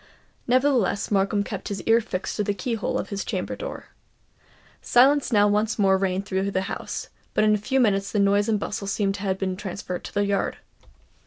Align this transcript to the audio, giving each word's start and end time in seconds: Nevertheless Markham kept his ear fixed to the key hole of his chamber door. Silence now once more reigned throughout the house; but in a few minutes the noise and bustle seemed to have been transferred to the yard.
Nevertheless 0.47 1.11
Markham 1.11 1.43
kept 1.43 1.67
his 1.67 1.83
ear 1.83 2.01
fixed 2.01 2.35
to 2.37 2.43
the 2.43 2.55
key 2.55 2.73
hole 2.73 2.97
of 2.97 3.09
his 3.09 3.23
chamber 3.23 3.55
door. 3.55 3.89
Silence 4.81 5.31
now 5.31 5.47
once 5.47 5.77
more 5.77 5.95
reigned 5.95 6.25
throughout 6.25 6.53
the 6.53 6.61
house; 6.61 7.09
but 7.35 7.43
in 7.43 7.53
a 7.53 7.57
few 7.59 7.79
minutes 7.79 8.11
the 8.11 8.17
noise 8.17 8.49
and 8.49 8.59
bustle 8.59 8.87
seemed 8.87 9.13
to 9.13 9.21
have 9.21 9.37
been 9.37 9.55
transferred 9.55 10.03
to 10.05 10.13
the 10.15 10.25
yard. 10.25 10.57